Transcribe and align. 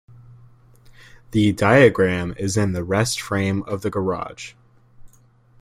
The 1.29 1.51
diagram 1.51 2.33
is 2.39 2.57
in 2.57 2.71
the 2.73 2.83
rest 2.83 3.21
frame 3.21 3.61
of 3.67 3.83
the 3.83 3.91
garage. 3.91 4.53